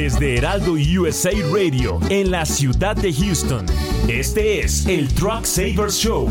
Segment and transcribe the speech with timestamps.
[0.00, 3.66] Desde Heraldo USA Radio, en la ciudad de Houston,
[4.08, 6.26] este es el Truck Savers Show.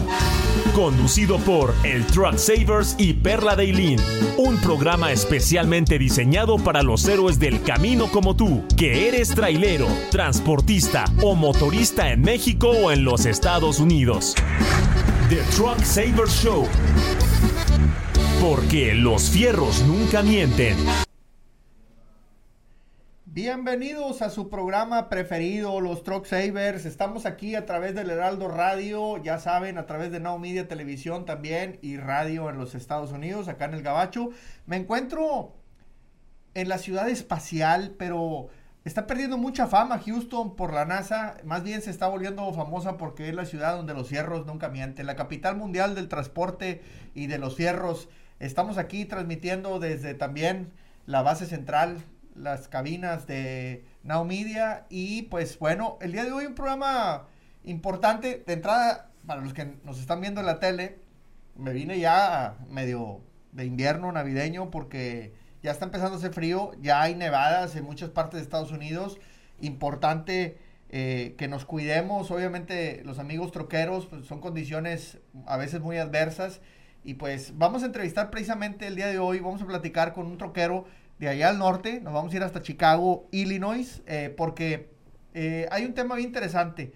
[0.74, 4.00] Conducido por el Truck Savers y Perla Dailin.
[4.38, 11.06] Un programa especialmente diseñado para los héroes del camino como tú, que eres trailero, transportista
[11.22, 14.34] o motorista en México o en los Estados Unidos.
[15.30, 16.68] The Truck Savers Show.
[18.42, 20.76] Porque los fierros nunca mienten.
[23.32, 26.88] Bienvenidos a su programa preferido, los Truck Savers.
[26.88, 31.26] Estamos aquí a través del Heraldo Radio, ya saben, a través de Now Media Televisión
[31.26, 34.32] también y radio en los Estados Unidos, acá en el Gabacho.
[34.66, 35.54] Me encuentro
[36.56, 38.48] en la ciudad espacial, pero
[38.84, 41.38] está perdiendo mucha fama Houston por la NASA.
[41.46, 45.06] Más bien se está volviendo famosa porque es la ciudad donde los fierros nunca mienten.
[45.06, 46.82] La capital mundial del transporte
[47.14, 48.10] y de los fierros.
[48.40, 50.72] Estamos aquí transmitiendo desde también
[51.06, 52.00] la base central
[52.36, 54.86] las cabinas de Now Media.
[54.90, 57.28] Y pues bueno, el día de hoy un programa
[57.64, 58.44] importante.
[58.46, 61.00] De entrada, para los que nos están viendo en la tele,
[61.56, 67.02] me vine ya medio de invierno navideño porque ya está empezando a hacer frío, ya
[67.02, 69.20] hay nevadas en muchas partes de Estados Unidos.
[69.60, 70.58] Importante
[70.90, 76.62] eh, que nos cuidemos, obviamente los amigos troqueros pues, son condiciones a veces muy adversas.
[77.04, 80.38] Y pues vamos a entrevistar precisamente el día de hoy, vamos a platicar con un
[80.38, 80.86] troquero
[81.20, 84.90] de allá al norte, nos vamos a ir hasta Chicago, Illinois, eh, porque
[85.34, 86.94] eh, hay un tema bien interesante.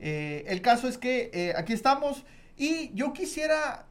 [0.00, 2.24] Eh, el caso es que aquí estamos
[2.56, 3.86] y yo quisiera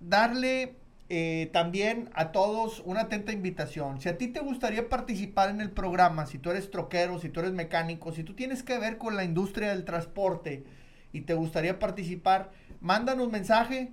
[0.00, 0.76] darle
[1.52, 4.00] también a todos una atenta invitación.
[4.00, 7.40] Si a ti te gustaría participar en el programa, si tú eres troquero, si tú
[7.40, 10.64] eres mecánico, si tú tienes que ver con la industria del transporte
[11.12, 13.92] y te gustaría participar, mándanos mensaje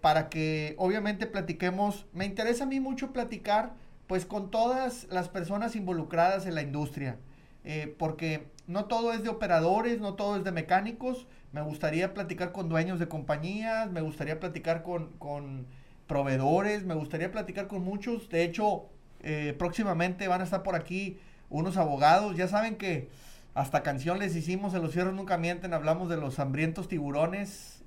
[0.00, 2.06] para que obviamente platiquemos.
[2.12, 3.74] Me interesa a mí mucho platicar
[4.06, 7.16] pues con todas las personas involucradas en la industria,
[7.64, 12.52] eh, porque no todo es de operadores, no todo es de mecánicos, me gustaría platicar
[12.52, 15.66] con dueños de compañías, me gustaría platicar con,
[16.06, 18.84] proveedores, me gustaría platicar con muchos, de hecho,
[19.22, 21.18] eh, próximamente van a estar por aquí
[21.50, 23.08] unos abogados, ya saben que
[23.54, 27.82] hasta canción les hicimos en Los Cierros Nunca Mienten, hablamos de los hambrientos tiburones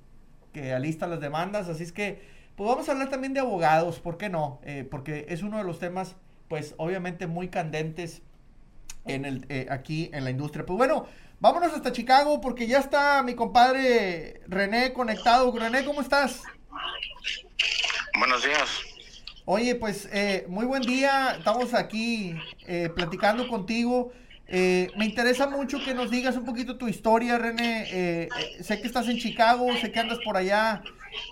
[0.52, 2.20] que alistan las demandas, así es que
[2.60, 4.60] pues vamos a hablar también de abogados, ¿por qué no?
[4.64, 6.16] Eh, porque es uno de los temas,
[6.46, 8.20] pues obviamente muy candentes
[9.06, 10.66] en el, eh, aquí en la industria.
[10.66, 11.06] Pues bueno,
[11.40, 15.50] vámonos hasta Chicago porque ya está mi compadre René conectado.
[15.58, 16.42] René, ¿cómo estás?
[18.18, 18.68] Buenos días.
[19.46, 21.36] Oye, pues eh, muy buen día.
[21.38, 22.34] Estamos aquí
[22.94, 24.12] platicando contigo.
[24.50, 28.28] me interesa mucho que nos digas un poquito tu historia, René.
[28.60, 30.82] sé que estás en Chicago, sé que andas por allá.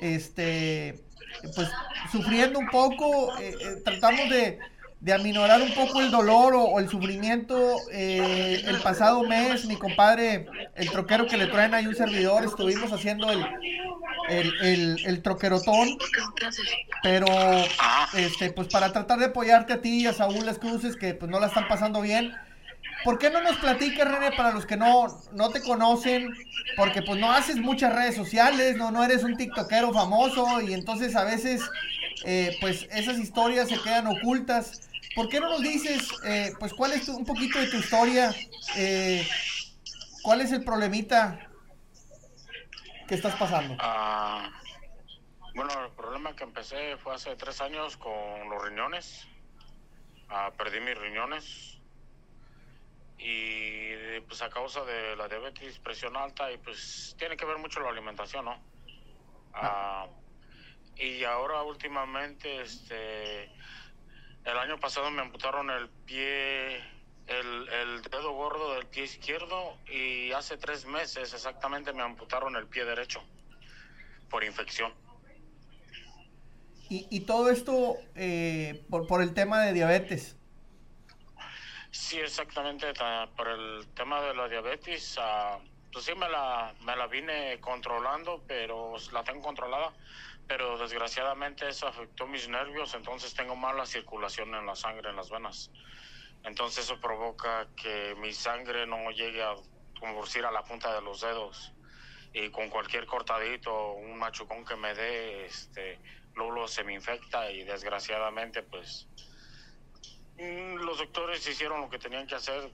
[0.00, 1.06] Este,
[1.54, 1.68] pues
[2.10, 4.58] sufriendo un poco, eh, eh, tratamos de,
[5.00, 7.76] de, aminorar un poco el dolor o, el sufrimiento.
[7.92, 12.92] Eh, el pasado mes, mi compadre, el troquero que le traen ahí un servidor, estuvimos
[12.92, 13.44] haciendo el,
[14.28, 15.96] el, el, troquerotón,
[17.02, 17.26] pero
[18.14, 21.30] este, pues para tratar de apoyarte a ti y a Saúl Las Cruces, que pues
[21.30, 22.32] no la están pasando bien.
[23.04, 26.34] ¿Por qué no nos platicas, René, para los que no, no te conocen?
[26.76, 31.14] Porque pues no haces muchas redes sociales, no, no eres un tiktokero famoso y entonces
[31.14, 31.62] a veces
[32.24, 34.88] eh, pues esas historias se quedan ocultas.
[35.14, 38.34] ¿Por qué no nos dices eh, pues cuál es un poquito de tu historia?
[38.76, 39.26] Eh,
[40.22, 41.48] ¿Cuál es el problemita
[43.06, 43.76] que estás pasando?
[43.78, 44.50] Ah,
[45.54, 49.26] bueno, el problema que empecé fue hace tres años con los riñones.
[50.28, 51.77] Ah, perdí mis riñones
[53.18, 57.80] y pues a causa de la diabetes, presión alta y pues tiene que ver mucho
[57.80, 58.62] la alimentación, ¿no?
[59.54, 60.06] Ah,
[60.96, 63.44] y ahora últimamente, este,
[64.44, 66.76] el año pasado me amputaron el pie,
[67.26, 72.66] el, el dedo gordo del pie izquierdo y hace tres meses exactamente me amputaron el
[72.66, 73.22] pie derecho
[74.30, 74.92] por infección.
[76.88, 80.37] Y, y todo esto eh, por, por el tema de diabetes.
[82.00, 82.92] Sí, exactamente.
[83.36, 85.60] Por el tema de la diabetes, uh,
[85.92, 89.92] pues sí me la, me la vine controlando, pero la tengo controlada.
[90.46, 95.28] Pero desgraciadamente eso afectó mis nervios, entonces tengo mala circulación en la sangre, en las
[95.28, 95.72] venas.
[96.44, 99.56] Entonces eso provoca que mi sangre no llegue a
[99.98, 101.72] convertir a la punta de los dedos.
[102.32, 105.98] Y con cualquier cortadito, un machucón que me dé, este,
[106.36, 109.08] luego se me infecta y desgraciadamente pues
[110.38, 112.70] los doctores hicieron lo que tenían que hacer.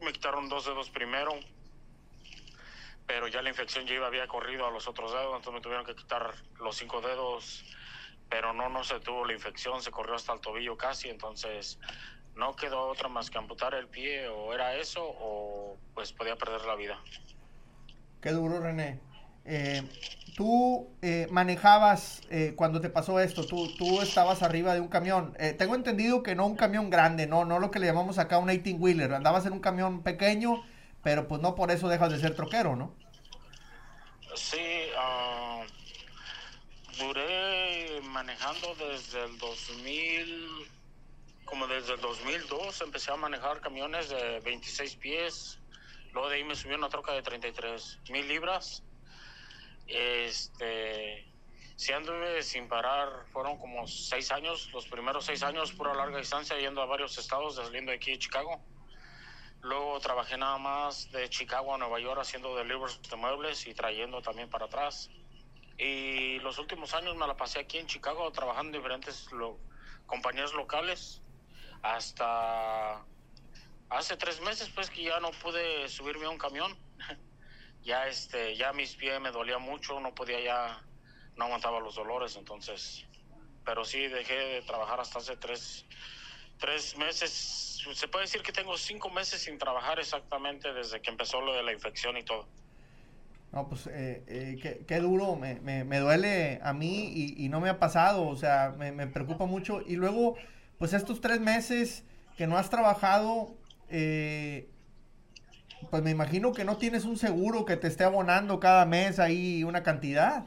[0.00, 1.32] Me quitaron dos dedos primero,
[3.06, 5.94] pero ya la infección ya había corrido a los otros dedos, entonces me tuvieron que
[5.94, 7.64] quitar los cinco dedos,
[8.28, 11.78] pero no, no se tuvo la infección, se corrió hasta el tobillo casi, entonces
[12.34, 16.62] no quedó otra más que amputar el pie o era eso o pues podía perder
[16.62, 16.98] la vida.
[18.20, 19.00] Qué duro, René.
[19.44, 19.82] Eh,
[20.36, 25.34] tú eh, manejabas eh, cuando te pasó esto, tú, tú estabas arriba de un camión.
[25.58, 28.48] tengo entendido que no un camión grande, no, no lo que le llamamos acá un
[28.48, 29.14] 18-wheeler.
[29.14, 30.62] Andabas en un camión pequeño,
[31.02, 32.94] pero pues no por eso dejas de ser troquero, ¿no?
[34.34, 35.64] Sí, uh,
[36.98, 40.72] duré manejando desde el 2000
[41.52, 45.58] como desde el 2002 empecé a manejar camiones de 26 pies.
[46.14, 48.82] Luego de ahí me subí a una troca de 33 mil libras.
[49.86, 51.32] Este,
[51.76, 56.56] si anduve sin parar, fueron como seis años, los primeros seis años, pura larga distancia,
[56.58, 58.60] yendo a varios estados, saliendo aquí de Chicago.
[59.62, 64.20] Luego trabajé nada más de Chicago a Nueva York haciendo deliveries de muebles y trayendo
[64.20, 65.10] también para atrás.
[65.78, 69.28] Y los últimos años me la pasé aquí en Chicago trabajando en diferentes
[70.06, 71.22] compañías locales
[71.82, 73.04] hasta
[73.90, 76.76] hace tres meses pues que ya no pude subirme a un camión
[77.82, 80.82] ya este ya mis pies me dolía mucho no podía ya
[81.36, 83.04] no aguantaba los dolores entonces
[83.64, 85.84] pero sí dejé de trabajar hasta hace tres
[86.58, 91.40] tres meses se puede decir que tengo cinco meses sin trabajar exactamente desde que empezó
[91.40, 92.46] lo de la infección y todo
[93.52, 97.78] no, pues eh, eh, qué, duro, me, me, duele a mí y, no me ha
[97.78, 99.82] pasado, o sea, me, me preocupa mucho.
[99.86, 100.36] Y luego,
[100.78, 102.02] pues estos tres meses
[102.38, 103.54] que no has trabajado,
[103.90, 104.70] eh,
[105.90, 109.64] pues me imagino que no tienes un seguro que te esté abonando cada mes ahí
[109.64, 110.44] una cantidad.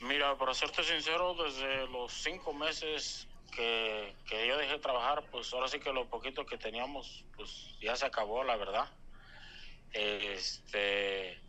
[0.00, 5.52] Mira, para serte sincero, desde los cinco meses que, que yo dejé de trabajar, pues
[5.52, 8.88] ahora sí que lo poquito que teníamos, pues ya se acabó, la verdad.
[9.92, 11.40] Este,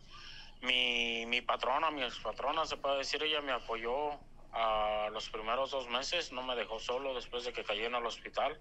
[0.62, 4.18] mi, mi patrona, mi ex patrona, se puede decir, ella me apoyó
[4.52, 8.06] a los primeros dos meses, no me dejó solo después de que caí en el
[8.06, 8.58] hospital.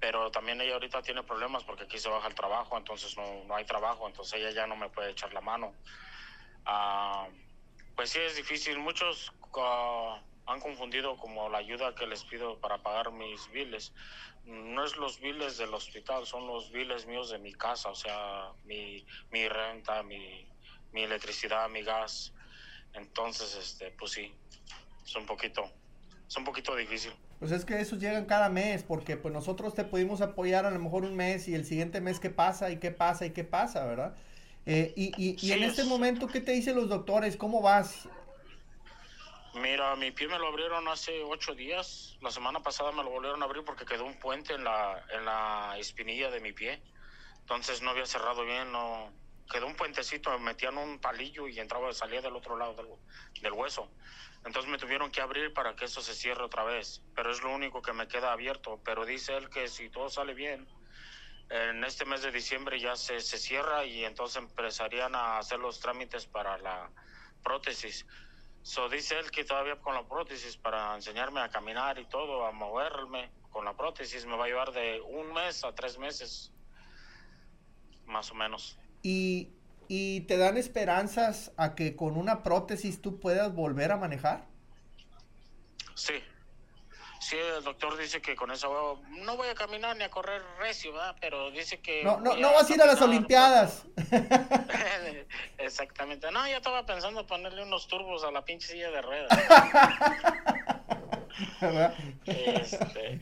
[0.00, 3.56] Pero también ella ahorita tiene problemas porque aquí se baja el trabajo, entonces no, no
[3.56, 5.74] hay trabajo, entonces ella ya no me puede echar la mano.
[6.66, 7.28] Ah,
[7.96, 8.78] pues sí, es difícil.
[8.78, 13.92] Muchos ah, han confundido como la ayuda que les pido para pagar mis biles.
[14.44, 18.52] No es los biles del hospital, son los biles míos de mi casa, o sea,
[18.64, 20.46] mi, mi renta, mi,
[20.92, 22.34] mi electricidad, mi gas.
[22.92, 24.34] Entonces, este, pues sí,
[25.04, 25.64] es un poquito,
[26.26, 27.14] es un poquito difícil.
[27.44, 30.78] Pues es que esos llegan cada mes, porque pues nosotros te pudimos apoyar a lo
[30.78, 33.84] mejor un mes y el siguiente mes qué pasa y qué pasa y qué pasa,
[33.84, 34.16] ¿verdad?
[34.64, 37.36] Eh, y, y, y en este momento, ¿qué te dicen los doctores?
[37.36, 38.08] ¿Cómo vas?
[39.56, 42.16] Mira, mi pie me lo abrieron hace ocho días.
[42.22, 45.26] La semana pasada me lo volvieron a abrir porque quedó un puente en la, en
[45.26, 46.80] la espinilla de mi pie.
[47.40, 49.12] Entonces no había cerrado bien, no
[49.50, 52.88] quedó un puentecito, me metían un palillo y entraba, salía del otro lado del,
[53.42, 53.90] del hueso.
[54.44, 57.02] Entonces me tuvieron que abrir para que eso se cierre otra vez.
[57.14, 58.80] Pero es lo único que me queda abierto.
[58.84, 60.68] Pero dice él que si todo sale bien,
[61.50, 65.80] en este mes de diciembre ya se, se cierra y entonces empezarían a hacer los
[65.80, 66.90] trámites para la
[67.42, 68.06] prótesis.
[68.62, 72.52] So, dice él que todavía con la prótesis para enseñarme a caminar y todo, a
[72.52, 76.50] moverme con la prótesis, me va a llevar de un mes a tres meses,
[78.06, 78.78] más o menos.
[79.04, 79.54] Y
[79.88, 84.44] ¿Y te dan esperanzas a que con una prótesis tú puedas volver a manejar?
[85.94, 86.14] Sí.
[87.20, 90.92] Sí, el doctor dice que con eso no voy a caminar ni a correr recio,
[90.92, 91.16] ¿verdad?
[91.20, 92.04] Pero dice que...
[92.04, 93.86] No, no, no vas a ir a las Olimpiadas.
[95.58, 96.30] Exactamente.
[96.30, 99.38] No, ya estaba pensando ponerle unos turbos a la pinche silla de ruedas.
[102.26, 103.20] este,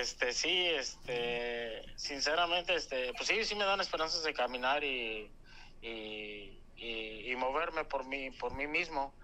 [0.00, 5.30] este, sí, este, sinceramente, este, pues sí, sí me dan esperanzas de caminar y
[6.82, 9.14] y, moverme por mí, por mí mismo.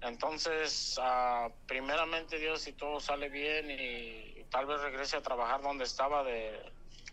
[0.00, 5.84] Entonces, uh, primeramente Dios, si todo sale bien y, tal vez regrese a trabajar donde
[5.84, 6.72] estaba de,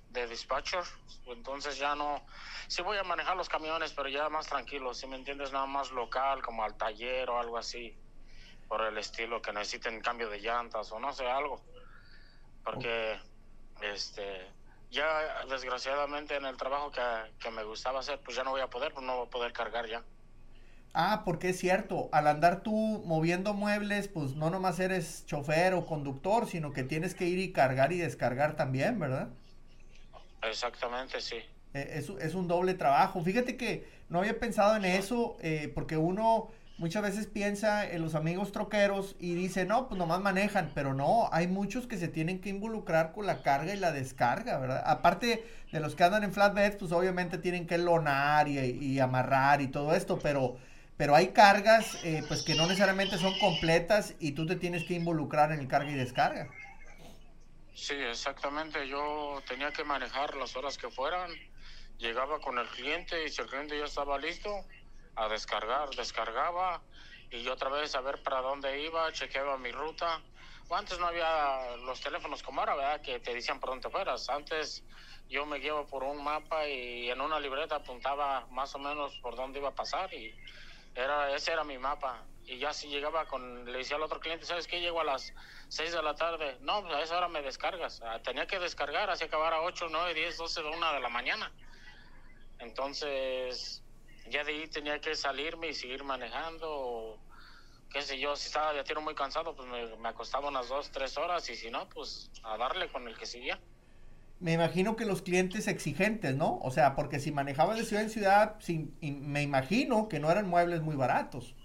[0.10, 0.84] de dispatcher,
[1.28, 2.26] entonces ya no,
[2.68, 5.92] sí voy a manejar los camiones, pero ya más tranquilo, si me entiendes, nada más
[5.92, 7.96] local, como al taller o algo así,
[8.68, 11.62] por el estilo, que necesiten cambio de llantas o no sé, algo.
[12.72, 13.18] Porque,
[13.82, 14.48] este,
[14.92, 18.94] ya desgraciadamente en el trabajo que, me gustaba hacer, pues ya no voy a poder,
[18.94, 20.04] pues no voy a poder cargar ya.
[20.94, 25.86] Ah, porque es cierto, al andar tú moviendo muebles, pues no nomás eres chofer o
[25.86, 29.30] conductor, sino que tienes que ir y cargar y descargar también, ¿verdad?
[30.42, 31.38] Exactamente, sí.
[31.74, 33.22] Eh, es, es, un doble trabajo.
[33.24, 38.16] Fíjate que no había pensado en eso, eh, porque uno muchas veces piensa en los
[38.16, 42.40] amigos troqueros y dice, no, pues nomás manejan, pero no, hay muchos que se tienen
[42.40, 44.82] que involucrar con la carga y la descarga, ¿verdad?
[44.86, 49.68] Aparte de los que andan en flatbeds, pues obviamente tienen que lonar y, amarrar y
[49.68, 50.58] todo esto, pero,
[50.96, 54.94] pero hay cargas eh, pues que no necesariamente son completas y tú te tienes que
[54.94, 56.48] involucrar en el carga y descarga.
[57.76, 58.88] Sí, exactamente.
[58.88, 61.32] Yo tenía que manejar las horas que fueran.
[61.98, 64.50] Llegaba con el cliente y si el cliente ya estaba listo,
[65.20, 66.82] a descargar, descargaba
[67.30, 70.22] y yo otra vez a ver para dónde iba, chequeaba mi ruta.
[70.72, 73.02] antes no había los teléfonos como ahora, ¿verdad?
[73.02, 74.30] Que te decían por dónde fueras.
[74.30, 74.84] Antes
[75.28, 79.36] yo me guiaba por un mapa y en una libreta apuntaba más o menos por
[79.36, 80.34] dónde iba a pasar y
[80.96, 82.24] era, ese era mi mapa.
[82.46, 84.80] Y ya si llegaba con, le decía al otro cliente, ¿sabes qué?
[84.80, 85.34] Llego a las
[85.68, 86.58] 6 de la tarde.
[86.62, 88.02] No, pues a esa hora me descargas.
[88.04, 91.52] Ah, tenía que descargar, así acabar a 8, 9, 10, 12, 1 de la mañana.
[92.58, 93.84] Entonces,
[94.30, 97.20] ya de ahí tenía que salirme y seguir manejando.
[97.92, 100.92] qué sé yo, si estaba de tiro muy cansado, pues me, me acostaba unas 2,
[100.92, 103.60] 3 horas y si no, pues a darle con el que seguía
[104.40, 106.60] me imagino que los clientes exigentes, ¿no?
[106.62, 110.48] O sea, porque si manejabas de ciudad en ciudad, sin, me imagino que no eran
[110.48, 111.56] muebles muy baratos.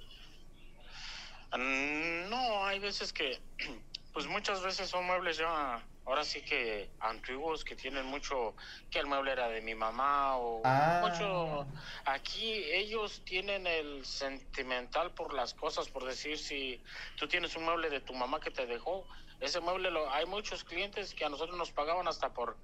[1.53, 3.41] Mm, no, hay veces que,
[4.13, 8.55] pues muchas veces son muebles ya, ahora sí que antiguos, que tienen mucho,
[8.91, 11.01] que el mueble era de mi mamá o ah.
[11.03, 11.67] mucho.
[12.05, 16.83] Aquí ellos tienen el sentimental por las cosas, por decir, si
[17.17, 19.07] tú tienes un mueble de tu mamá que te dejó,
[19.41, 22.57] ese mueble, lo, hay muchos clientes que a nosotros nos pagaban hasta por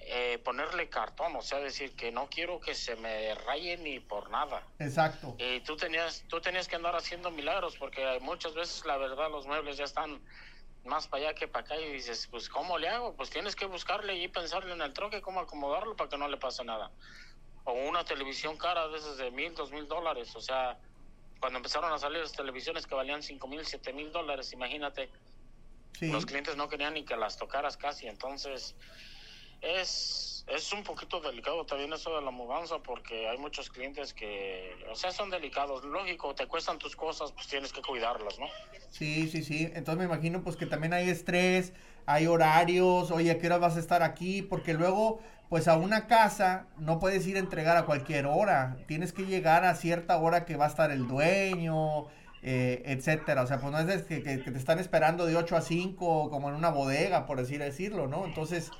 [0.00, 4.30] eh, ponerle cartón, o sea, decir que no quiero que se me raye ni por
[4.30, 4.62] nada.
[4.78, 5.34] Exacto.
[5.38, 9.46] Y tú tenías, tú tenías que andar haciendo milagros porque muchas veces la verdad los
[9.46, 10.20] muebles ya están
[10.84, 13.14] más para allá que para acá y dices, pues ¿cómo le hago?
[13.14, 16.36] Pues tienes que buscarle y pensarle en el troque cómo acomodarlo para que no le
[16.36, 16.90] pase nada.
[17.64, 20.78] O una televisión cara de esas de mil, dos mil dólares, o sea,
[21.40, 25.10] cuando empezaron a salir las televisiones que valían cinco mil, siete mil dólares, imagínate
[26.00, 28.74] los clientes no querían ni que las tocaras casi, entonces
[29.64, 34.74] es, es un poquito delicado también eso de la mudanza porque hay muchos clientes que,
[34.90, 35.84] o sea, son delicados.
[35.84, 38.46] Lógico, te cuestan tus cosas, pues tienes que cuidarlas, ¿no?
[38.90, 39.70] Sí, sí, sí.
[39.74, 41.72] Entonces me imagino pues que también hay estrés,
[42.06, 44.42] hay horarios, oye, ¿a qué hora vas a estar aquí?
[44.42, 48.76] Porque luego, pues a una casa no puedes ir a entregar a cualquier hora.
[48.86, 52.06] Tienes que llegar a cierta hora que va a estar el dueño
[52.46, 53.42] eh, etcétera.
[53.42, 56.50] O sea, pues no es que, que, te están esperando de 8 a 5 como
[56.50, 58.26] en una bodega, por así decirlo, ¿no?
[58.26, 58.70] Entonces,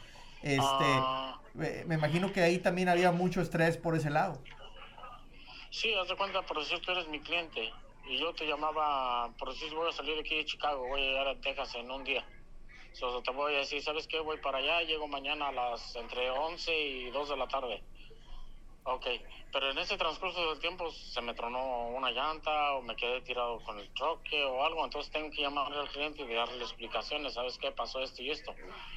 [0.45, 1.41] este, ah.
[1.55, 4.41] me imagino que ahí también había mucho estrés por ese lado.
[5.71, 7.73] Sí, haz de cuenta, por decir, tú eres mi cliente
[8.07, 11.05] y yo te llamaba, por decir, voy a salir de aquí de Chicago, voy a
[11.05, 12.25] llegar a Texas en un día.
[12.93, 14.21] So, te voy a decir, ¿sabes qué?
[14.21, 17.83] Voy para allá, llego mañana a las entre 11 y 2 de la tarde.
[18.87, 19.07] Ok,
[19.50, 23.59] pero en ese transcurso del tiempo se me tronó una llanta o me quedé tirado
[23.61, 27.57] con el choque o algo, entonces tengo que llamar al cliente y darle explicaciones, ¿sabes
[27.57, 28.55] qué pasó esto y esto?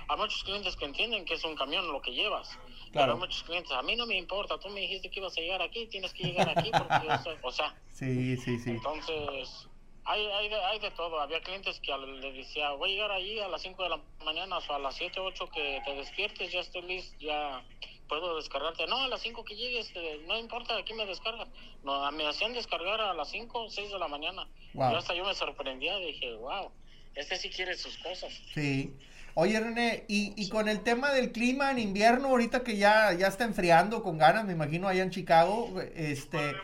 [0.10, 2.89] Hay muchos clientes que entienden que es un camión lo que llevas, claro.
[2.91, 5.41] pero hay muchos clientes, a mí no me importa, tú me dijiste que ibas a
[5.41, 7.74] llegar aquí, tienes que llegar aquí porque yo o sea.
[7.89, 8.72] Sí, sí, sí.
[8.72, 9.67] Entonces,
[10.03, 11.20] hay, hay, de, hay de todo.
[11.20, 14.60] Había clientes que le decía, voy a llegar allí a las 5 de la mañana
[14.60, 17.63] o a las 7, 8 que te despiertes, ya estoy listo, ya
[18.08, 18.88] puedo descargarte.
[18.88, 21.48] No, a las 5 que llegues, eh, no importa, aquí me descargas.
[21.84, 24.48] No, me hacían descargar a las 5 o 6 de la mañana.
[24.74, 26.72] Y hasta yo me sorprendía, dije, wow,
[27.16, 28.32] este sí quiere sus cosas.
[28.54, 28.94] Sí.
[29.34, 33.28] Oye, René, y, y con el tema del clima en invierno, ahorita que ya, ya
[33.28, 36.56] está enfriando con ganas, me imagino allá en Chicago, este, eh,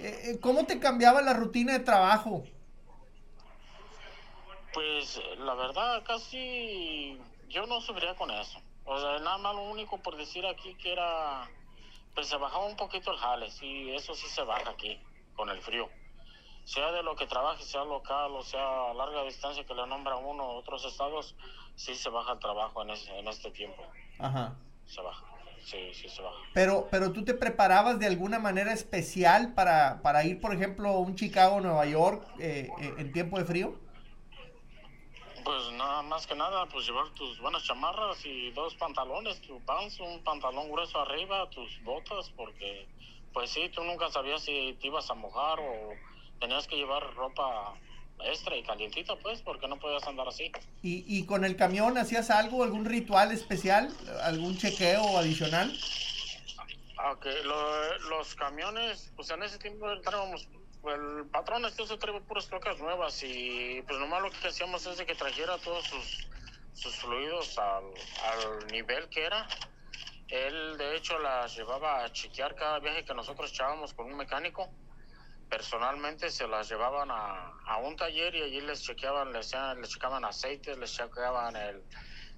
[0.00, 2.44] eh, ¿cómo te cambiaba la rutina de trabajo?
[4.74, 8.60] Pues la verdad, casi yo no sufría con eso.
[8.84, 11.48] O sea, nada más lo único por decir aquí que era,
[12.14, 14.98] pues se bajaba un poquito el jale, sí, eso sí se baja aquí,
[15.34, 15.88] con el frío.
[16.64, 20.16] Sea de lo que trabaje, sea local o sea a larga distancia que le nombra
[20.16, 21.34] uno a otros estados,
[21.76, 23.82] sí se baja el trabajo en, en este tiempo.
[24.18, 24.54] Ajá.
[24.86, 25.24] Se baja.
[25.64, 26.38] Sí, sí se baja.
[26.54, 30.98] Pero, pero tú te preparabas de alguna manera especial para, para ir, por ejemplo, a
[30.98, 33.78] un Chicago, Nueva York eh, eh, en tiempo de frío?
[35.48, 39.98] Pues nada más que nada, pues llevar tus buenas chamarras y dos pantalones, tu pants,
[39.98, 42.86] un pantalón grueso arriba, tus botas, porque
[43.32, 45.94] pues sí, tú nunca sabías si te ibas a mojar o
[46.38, 47.74] tenías que llevar ropa
[48.26, 50.52] extra y calientita, pues, porque no podías andar así.
[50.82, 53.88] ¿Y, y con el camión hacías algo, algún ritual especial,
[54.24, 55.72] algún chequeo adicional?
[57.10, 57.24] Ok,
[58.10, 60.46] los camiones, pues en ese tiempo teníamos
[60.84, 64.98] el patrón este se trae puras trocas nuevas y pues nomás lo que hacíamos es
[64.98, 66.28] de que trajera todos sus,
[66.72, 69.46] sus fluidos al, al, nivel que era.
[70.28, 74.68] Él de hecho las llevaba a chequear cada viaje que nosotros echábamos con un mecánico.
[75.48, 80.24] Personalmente se las llevaban a, a un taller y allí les chequeaban, les, les checaban
[80.24, 81.82] aceites, les chequeaban el,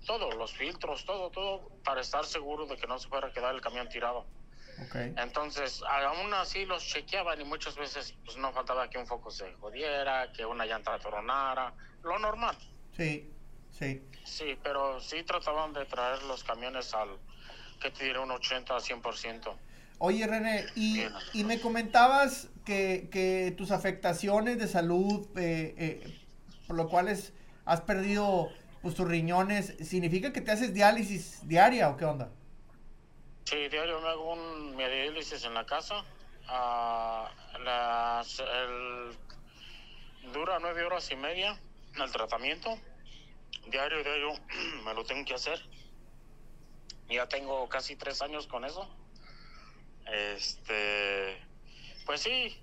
[0.07, 3.55] todo, los filtros, todo, todo, para estar seguro de que no se fuera a quedar
[3.55, 4.25] el camión tirado.
[5.17, 9.53] Entonces, aún así los chequeaban y muchas veces pues no faltaba que un foco se
[9.55, 11.73] jodiera, que una llanta tronara,
[12.03, 12.57] lo normal.
[12.97, 13.31] Sí.
[13.71, 14.03] Sí.
[14.25, 17.19] Sí, pero sí trataban de traer los camiones al,
[17.81, 19.57] que te diré, un 80 a 100%.
[19.99, 21.03] Oye, René, y,
[21.35, 26.21] y me comentabas que, que tus afectaciones de salud, eh, eh,
[26.67, 27.33] por lo cuales
[27.65, 28.49] has perdido
[28.83, 32.31] pues, tus riñones, ¿significa que te haces diálisis diaria o qué onda?
[33.51, 36.05] Sí, diario me hago un diálisis en la casa.
[36.47, 37.29] Ah,
[37.59, 39.19] las- el-
[40.33, 41.61] dura nueve horas y media
[41.97, 42.79] el tratamiento.
[43.67, 44.35] Diario, diario
[44.85, 45.61] me lo tengo que hacer.
[47.09, 48.89] Ya tengo casi tres años con eso.
[50.07, 51.37] Este,
[52.07, 52.57] pues sí,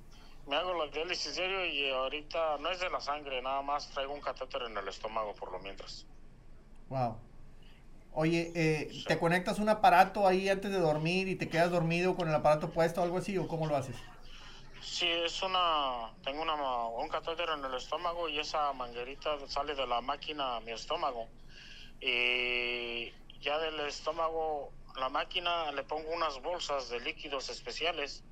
[0.47, 4.13] me hago la diálisis diario y ahorita no es de la sangre, nada más traigo
[4.13, 6.05] un catéter en el estómago por lo mientras.
[6.87, 7.26] Wow.
[8.19, 9.03] Oye, eh.
[9.05, 12.71] ¿te conectas un aparato ahí antes de dormir y te quedas dormido con el aparato
[12.71, 13.95] puesto o algo así o cómo lo haces?
[14.81, 19.85] Sí, es una, tengo una, un catéter en el estómago y esa manguerita sale de
[19.85, 21.27] la máquina a mi estómago.
[22.01, 28.23] Y ya del estómago, la máquina le pongo unas bolsas de líquidos especiales.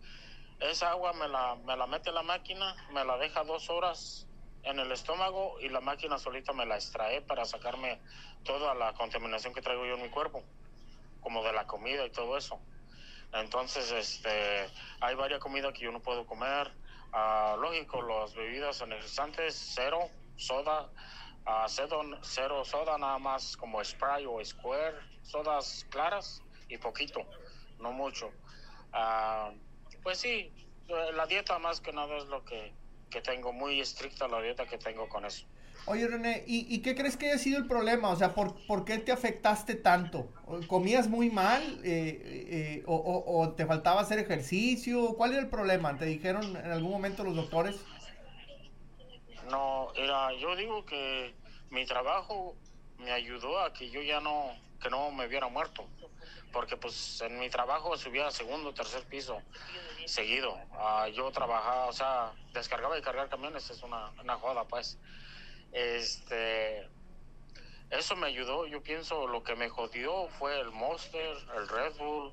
[0.62, 4.25] Esa agua me la, me la mete la máquina, me la deja dos horas
[4.66, 8.02] en el estómago y la máquina solita me la extrae para sacarme
[8.44, 10.44] toda la contaminación que traigo yo en mi cuerpo,
[11.22, 12.60] como de la comida y todo eso.
[13.34, 14.68] Entonces, este,
[15.02, 16.72] hay varias comidas que yo no puedo comer.
[17.14, 20.90] Ah, lógico, las bebidas energizantes, cero, soda,
[21.46, 27.22] ah, cero, cero soda, nada más como Sprite o Square, sodas claras y poquito,
[27.80, 28.32] no mucho.
[28.92, 29.52] Ah,
[30.02, 30.52] pues sí,
[30.88, 32.74] la dieta más que nada es lo que,
[33.10, 35.46] que tengo, muy estricta la dieta que tengo con eso.
[35.88, 38.10] Oye, René, ¿y, y qué crees que haya sido el problema?
[38.10, 40.28] O sea, ¿por, por qué te afectaste tanto?
[40.68, 41.62] ¿Comías muy mal?
[41.84, 42.20] Eh,
[42.50, 45.14] eh, o, o- o te faltaba hacer ejercicio?
[45.16, 45.96] ¿Cuál era el problema?
[45.98, 47.76] ¿Te dijeron en algún momento los doctores?
[49.50, 51.36] No, era, yo digo que
[51.70, 52.56] mi trabajo
[52.98, 55.88] me ayudó a que yo ya no, que no me hubiera muerto.
[56.56, 59.42] Porque pues en mi trabajo subía a segundo, tercer piso
[60.06, 60.58] seguido.
[60.72, 64.98] Ah, yo trabajaba, o sea, descargaba y cargar camiones, es una, una joda pues.
[65.74, 66.88] Este,
[67.90, 72.32] eso me ayudó, yo pienso lo que me jodió fue el Monster, el Red Bull,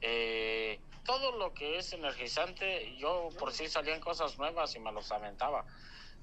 [0.00, 5.12] eh, todo lo que es energizante, yo por sí salían cosas nuevas y me los
[5.12, 5.64] aventaba.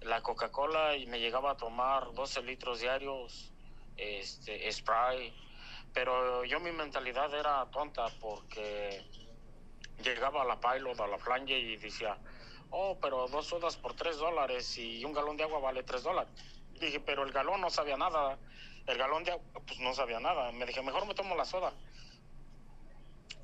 [0.02, 3.54] La Coca-Cola y me llegaba a tomar 12 litros diarios,
[3.96, 5.47] este, Sprite,
[5.94, 9.04] pero yo mi mentalidad era tonta porque
[10.04, 12.18] llegaba a la Pilot, a la Flange y decía,
[12.70, 16.32] oh, pero dos sodas por tres dólares y un galón de agua vale tres dólares.
[16.80, 18.38] Dije, pero el galón no sabía nada,
[18.86, 20.52] el galón de agua pues no sabía nada.
[20.52, 21.74] Me dije, mejor me tomo la soda.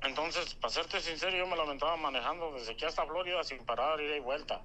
[0.02, 4.16] Entonces, para serte sincero, yo me lamentaba manejando desde aquí hasta Florida sin parar, ida
[4.16, 4.62] y vuelta.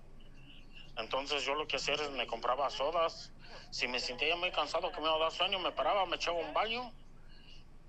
[0.97, 3.31] Entonces yo lo que hacía es me compraba sodas.
[3.71, 6.37] Si me sentía muy cansado, que me iba a dar sueño, me paraba, me echaba
[6.37, 6.91] un baño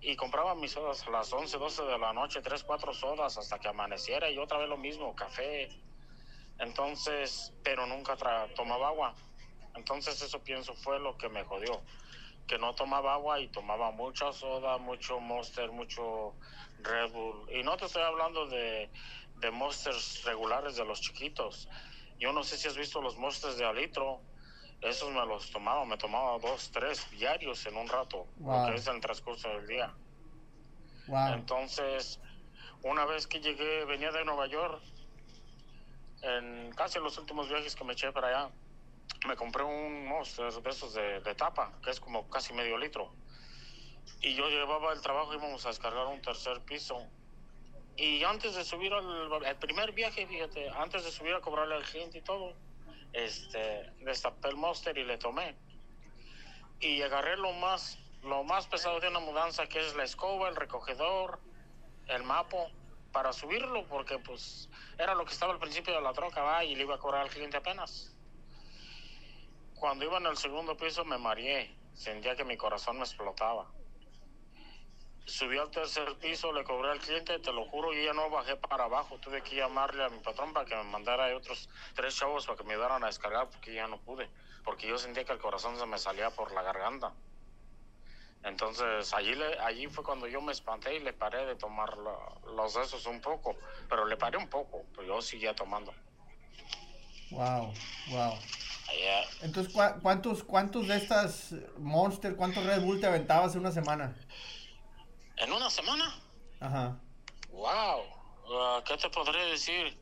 [0.01, 3.59] y compraba mis sodas a las 11, 12 de la noche, 3, 4 sodas hasta
[3.59, 5.69] que amaneciera y otra vez lo mismo, café.
[6.59, 9.15] Entonces, pero nunca tra- tomaba agua.
[9.75, 11.83] Entonces eso pienso fue lo que me jodió,
[12.47, 16.35] que no tomaba agua y tomaba mucha soda, mucho Monster, mucho
[16.79, 17.49] Red Bull.
[17.55, 18.91] Y no te estoy hablando de,
[19.37, 21.69] de Monsters regulares de los chiquitos.
[22.19, 24.21] Yo no sé si has visto los Monsters de alitro.
[24.81, 28.67] Esos me los tomaba, me tomaba dos, tres diarios en un rato, Wow.
[28.67, 29.93] lo que es en el transcurso del día.
[31.07, 31.35] Wow.
[31.35, 32.19] Entonces,
[32.83, 34.81] una vez que llegué, venía de Nueva York,
[36.23, 38.51] en casi los últimos viajes que me eché para allá,
[39.27, 43.13] me compré un Monster de esos de, de tapa, que es como casi medio litro.
[44.23, 47.07] Y yo llevaba el trabajo, íbamos a descargar un tercer piso.
[47.97, 51.83] Y antes de subir al el primer viaje, fíjate, antes de subir a cobrarle al
[51.83, 52.55] cliente y todo,
[53.13, 55.57] este, destapé el Monster y le tomé.
[56.81, 60.57] Y agarré lo más, lo más pesado de una mudanza, que es la escoba, el
[60.57, 61.41] recogedor,
[62.09, 62.71] el mapo,
[63.13, 64.69] para subirlo, porque pues
[64.99, 67.31] era lo que estaba al principio de la troca, y le iba a cobrar al
[67.31, 68.15] cliente apenas.
[69.75, 73.71] Cuando iba en el segundo piso me mareé, sentía que mi corazón me explotaba.
[75.31, 78.57] Subí al tercer piso, le cobré al cliente, te lo juro, yo ya no bajé
[78.57, 82.47] para abajo, tuve que llamarle a mi patrón para que me mandara otros tres chavos
[82.47, 84.29] para que me ayudaran a descargar, porque ya no pude,
[84.65, 87.13] porque yo sentía que el corazón se me salía por la garganta.
[88.43, 92.53] Entonces allí, le, allí fue cuando yo me espanté y le paré de tomar la-
[92.57, 93.57] los esos un poco,
[93.89, 95.95] pero le paré un poco, pero yo seguía tomando.
[97.31, 97.73] Wow.
[98.09, 98.35] Wow.
[99.43, 104.17] Entonces, ¿cuá- ¿cuántos, ¿cuántos de estas Monster, cuántos Red Bull te aventabas en una semana?
[105.41, 106.15] En una semana,
[106.61, 107.01] Ajá.
[107.51, 108.03] wow,
[108.53, 109.97] Ah, ¿qué te podré decir?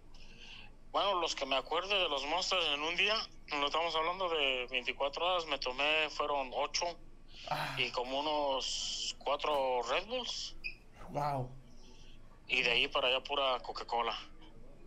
[0.90, 3.14] Bueno, los que me acuerdo de los monsters en un día,
[3.60, 6.86] lo estamos hablando de 24 horas, me tomé, fueron 8,
[7.50, 7.76] ah.
[7.76, 10.56] y como unos cuatro Red Bulls.
[11.10, 11.50] Wow.
[12.46, 14.16] Y de ahí para allá pura Coca-Cola.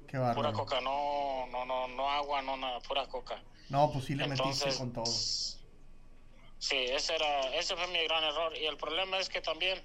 [0.08, 0.36] Qué bárbaro.
[0.36, 3.42] Pura coca, no, no, no, no agua, no nada, pura coca.
[3.70, 5.06] No, pues sí le metiste con todo.
[5.06, 8.56] Sí, ese era, ese fue mi gran error.
[8.58, 9.82] Y el problema es que también,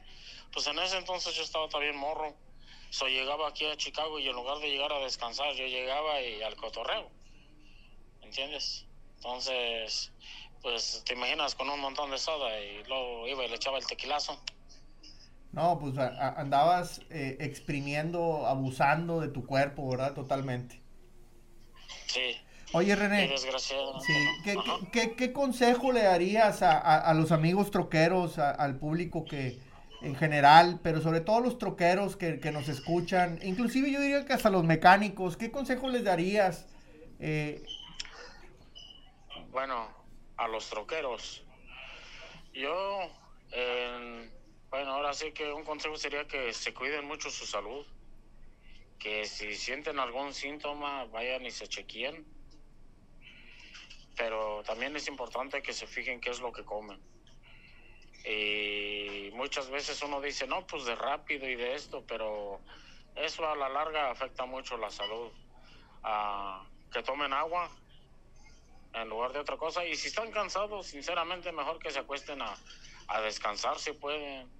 [0.52, 2.34] pues en ese entonces yo estaba también morro.
[2.90, 6.42] So llegaba aquí a Chicago y en lugar de llegar a descansar, yo llegaba y
[6.42, 7.10] al cotorreo.
[8.22, 8.86] ¿Entiendes?
[9.16, 10.12] Entonces,
[10.62, 13.86] pues te imaginas con un montón de soda y luego iba y le echaba el
[13.86, 14.40] tequilazo.
[15.52, 20.12] No, pues andabas eh, exprimiendo, abusando de tu cuerpo, ¿verdad?
[20.12, 20.82] Totalmente.
[22.06, 22.36] Sí.
[22.72, 23.32] Oye, René.
[23.38, 24.14] Sí,
[24.92, 29.58] ¿qué, consejo le darías a, los amigos troqueros, al público que
[30.02, 34.50] en general, pero sobre todo los troqueros que, nos escuchan, inclusive yo diría que hasta
[34.50, 36.66] los mecánicos, ¿qué consejo les darías?
[37.18, 37.64] Eh,
[39.50, 39.88] bueno,
[40.36, 41.44] a los troqueros.
[42.52, 43.10] Yo,
[44.70, 47.86] bueno, ahora sí que un consejo sería que se cuiden mucho su salud,
[48.98, 52.26] que si sienten algún síntoma vayan y se chequeen,
[54.16, 56.98] pero también es importante que se fijen qué es lo que comen.
[58.26, 62.60] Y muchas veces uno dice, no, pues de rápido y de esto, pero
[63.14, 65.30] eso a la larga afecta mucho la salud.
[66.92, 67.70] Que tomen agua,
[68.94, 69.84] en lugar de otra cosa.
[69.84, 72.54] Y si están cansados, sinceramente, mejor que se acuesten a,
[73.08, 74.50] a descansar si pueden,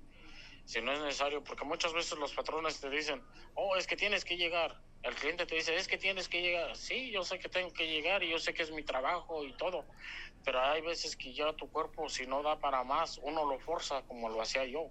[0.66, 3.22] si no es necesario, porque muchas veces los patrones te dicen,
[3.54, 4.78] oh, es que tienes que llegar.
[5.02, 6.76] El cliente te dice, es que tienes que llegar.
[6.76, 9.52] Sí, yo sé que tengo que llegar y yo sé que es mi trabajo y
[9.56, 9.86] todo,
[10.44, 14.02] pero hay veces que ya tu cuerpo, si no da para más, uno lo forza
[14.02, 14.90] como lo hacía yo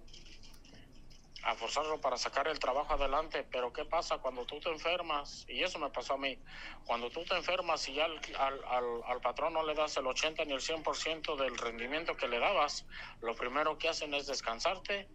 [1.46, 5.44] a forzarlo para sacar el trabajo adelante, pero ¿qué pasa cuando tú te enfermas?
[5.48, 6.36] Y eso me pasó a mí.
[6.84, 10.44] Cuando tú te enfermas y ya al, al, al patrón no le das el 80
[10.44, 12.84] ni el 100% del rendimiento que le dabas,
[13.20, 15.06] lo primero que hacen es descansarte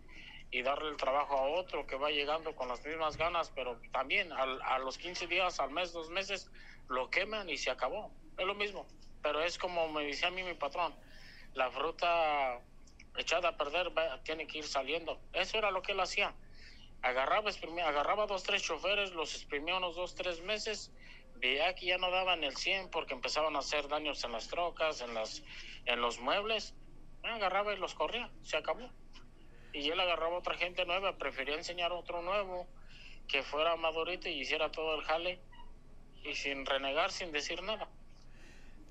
[0.52, 4.32] y darle el trabajo a otro que va llegando con las mismas ganas, pero también
[4.34, 6.52] a los 15 días, al mes, dos meses,
[6.90, 8.12] lo queman y se acabó.
[8.38, 8.86] Es lo mismo,
[9.22, 10.94] pero es como me decía a mí mi patrón,
[11.54, 12.60] la fruta
[13.18, 13.92] echada a perder,
[14.24, 15.20] tiene que ir saliendo.
[15.34, 16.34] Eso era lo que él hacía.
[17.02, 17.50] Agarraba,
[17.86, 20.92] agarraba dos, tres choferes, los exprimía unos dos, tres meses,
[21.36, 25.02] veía que ya no daban el 100 porque empezaban a hacer daños en las trocas,
[25.02, 25.44] en, las,
[25.86, 26.76] en los muebles.
[27.24, 28.90] Agarraba y los corría, se acabó.
[29.74, 32.68] Y él agarraba otra gente nueva, prefería enseñar otro nuevo
[33.28, 35.40] que fuera madurito y hiciera todo el jale
[36.24, 37.88] y sin renegar, sin decir nada.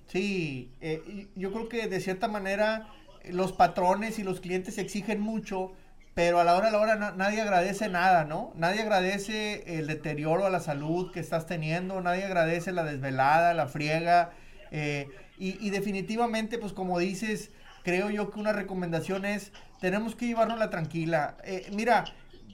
[0.09, 2.89] Sí, eh, yo creo que de cierta manera
[3.25, 5.73] los patrones y los clientes exigen mucho,
[6.15, 8.53] pero a la hora a la hora nadie agradece nada, ¿no?
[8.57, 13.69] Nadie agradece el deterioro a la salud que estás teniendo, nadie agradece la desvelada, la
[13.69, 14.33] friega,
[14.71, 15.09] eh,
[15.43, 17.51] y, definitivamente, pues como dices,
[17.83, 21.37] creo yo que una recomendación es, tenemos que llevarnos tranquila.
[21.45, 22.05] Eh, mira,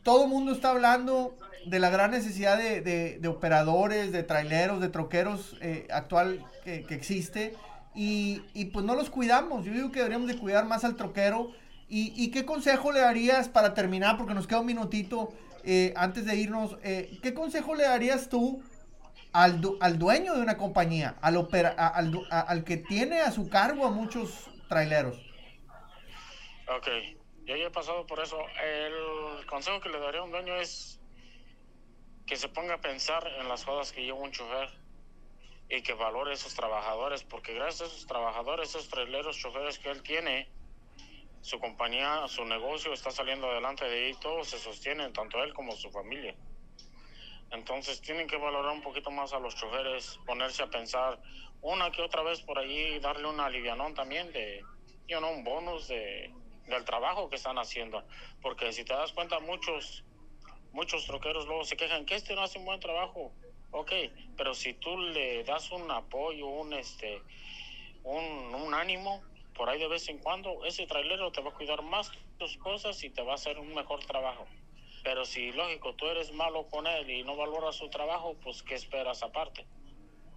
[0.02, 1.36] todo el mundo está hablando
[1.66, 7.54] de la gran necesidad de, operadores, de traileros, de troqueros eh, actual que, que existe
[7.96, 9.64] y, pues no los cuidamos.
[9.64, 11.50] Yo digo que deberíamos de cuidar más al troquero.
[11.88, 14.18] ¿Y, y qué consejo le darías para terminar?
[14.18, 15.32] Porque nos queda un minutito
[15.64, 16.76] eh, antes de irnos.
[16.82, 18.60] Eh, ¿Qué consejo le darías tú
[19.32, 23.86] al, al dueño de una compañía, al, opera, al, al que tiene a su cargo
[23.86, 25.18] a muchos traileros?
[26.68, 26.88] Ok,
[27.44, 28.38] yo ya he pasado por eso.
[28.62, 31.00] El consejo que le daría a un dueño es
[32.26, 34.68] que se ponga a pensar en las cosas que lleva un chofer
[35.68, 39.90] y que valore a esos trabajadores, porque gracias a esos trabajadores, esos traileros, choferes que
[39.90, 40.48] él tiene,
[41.40, 45.72] su compañía, su negocio está saliendo adelante de ahí, todos se sostienen, tanto él como
[45.72, 46.34] su familia.
[47.52, 51.20] Entonces tienen que valorar un poquito más a los choferes, ponerse a pensar
[51.62, 54.62] una que otra vez por allí, darle un alivianón también de,
[55.08, 56.32] yo un bonus de,
[56.66, 58.02] del trabajo que están haciendo.
[58.42, 60.04] Porque si te das cuenta, muchos,
[60.72, 63.32] muchos troqueros luego se quejan que este no hace un buen trabajo.
[63.72, 63.92] Ok,
[64.36, 67.20] pero si tú le das un apoyo, un este,
[68.04, 69.22] un, ánimo,
[69.54, 73.02] por ahí de vez en cuando, ese trailero te va a cuidar más tus cosas
[73.02, 74.46] y te va a hacer un mejor trabajo.
[75.02, 78.74] Pero si, lógico, tú eres malo con él y no valoras su trabajo, pues ¿qué
[78.74, 79.66] esperas aparte?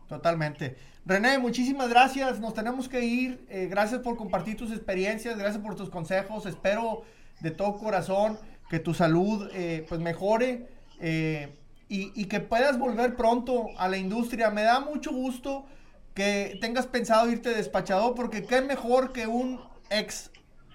[0.10, 0.76] Totalmente.
[1.06, 2.39] René, muchísimas gracias.
[2.39, 3.45] Nos tenemos que ir.
[3.50, 6.48] Eh, gracias por compartir tus experiencias, gracias por tus consejos.
[6.48, 7.04] Espero
[7.39, 10.67] de todo corazón que tu salud eh, pues mejore.
[11.00, 11.56] Eh,
[11.91, 14.52] y, que puedas volver pronto a la industria.
[14.52, 15.65] Me da mucho gusto
[16.13, 20.30] que tengas pensado irte despachador, porque qué mejor que un ex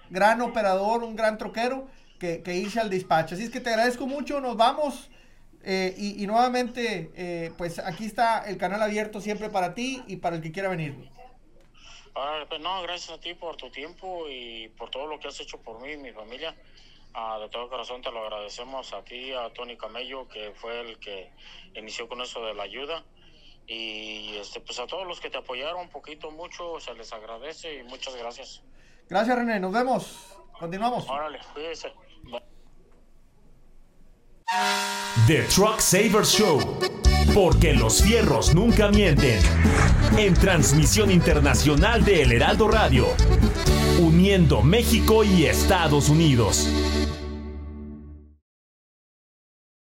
[0.09, 1.87] gran operador, un gran troquero,
[2.19, 3.35] que, irse al despacho.
[3.35, 5.09] Así es que te agradezco mucho, nos vamos.
[5.67, 10.35] Eh, y, nuevamente, eh, pues aquí está el canal abierto siempre para ti y para
[10.35, 10.93] el que quiera venir.
[12.47, 15.59] Pues no, gracias a ti por tu tiempo y por todo lo que has hecho
[15.59, 16.55] por mí y mi familia.
[17.15, 20.99] Ah, de todo corazón te lo agradecemos a ti, a Tony Camello, que fue el
[20.99, 21.31] que
[21.73, 23.03] inició con eso de la ayuda.
[23.65, 27.79] Y este, pues a todos los que te apoyaron un poquito, mucho, se les agradece
[27.79, 28.61] y muchas gracias.
[29.09, 29.59] Gracias, René.
[29.59, 30.37] Nos vemos.
[30.59, 31.09] Continuamos.
[31.09, 31.91] Órale, cuídese.
[35.27, 36.79] The Truck Savers Show.
[37.33, 39.39] Porque los fierros nunca mienten.
[40.17, 43.07] En transmisión internacional de El Heraldo Radio.
[43.99, 46.69] Uniendo México y Estados Unidos.